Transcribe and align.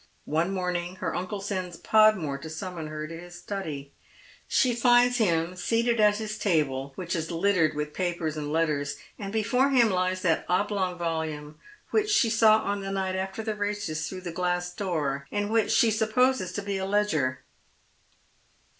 One 0.25 0.51
morning 0.51 0.95
her 0.95 1.13
uncle 1.13 1.41
sends 1.41 1.77
Podmore 1.77 2.39
to 2.39 2.49
summon 2.49 2.87
her 2.87 3.07
to 3.07 3.15
his 3.19 3.37
study. 3.37 3.93
She 4.47 4.73
finds 4.73 5.17
him 5.19 5.55
seated 5.55 5.99
at 5.99 6.17
his 6.17 6.39
table, 6.39 6.93
which 6.95 7.15
is 7.15 7.29
littered 7.29 7.75
with 7.75 7.93
papers 7.93 8.35
and 8.35 8.51
letters, 8.51 8.97
and 9.19 9.31
before 9.31 9.69
him 9.69 9.91
lies 9.91 10.23
that 10.23 10.43
oblong 10.49 10.97
volume 10.97 11.59
which 11.91 12.09
she 12.09 12.31
saw 12.31 12.63
on 12.63 12.81
the 12.81 12.89
night 12.91 13.15
after 13.15 13.43
the 13.43 13.53
races 13.53 14.09
through 14.09 14.21
the 14.21 14.31
glass 14.31 14.73
door, 14.73 15.27
and 15.31 15.51
which 15.51 15.69
she 15.69 15.91
sup 15.91 16.13
poses 16.13 16.51
to 16.53 16.63
be 16.63 16.77
a 16.77 16.85
ledger. 16.87 17.43